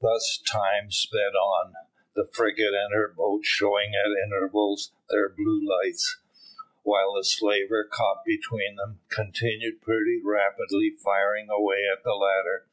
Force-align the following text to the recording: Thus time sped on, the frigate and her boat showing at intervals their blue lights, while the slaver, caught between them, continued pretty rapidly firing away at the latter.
Thus 0.00 0.38
time 0.42 0.90
sped 0.90 1.34
on, 1.34 1.74
the 2.14 2.26
frigate 2.32 2.72
and 2.72 2.94
her 2.94 3.08
boat 3.14 3.44
showing 3.44 3.92
at 3.94 4.24
intervals 4.26 4.92
their 5.10 5.28
blue 5.28 5.60
lights, 5.62 6.22
while 6.84 7.12
the 7.12 7.22
slaver, 7.22 7.84
caught 7.84 8.24
between 8.24 8.76
them, 8.76 9.00
continued 9.10 9.82
pretty 9.82 10.22
rapidly 10.24 10.88
firing 11.04 11.50
away 11.50 11.82
at 11.86 12.02
the 12.02 12.14
latter. 12.14 12.66